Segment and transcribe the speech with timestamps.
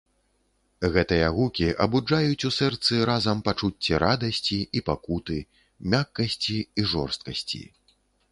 [0.93, 5.37] Гэтыя гукі абуджаюць у сэрцы разам пачуцці радасці і пакуты,
[5.95, 7.63] мяккасці і жорсткасці.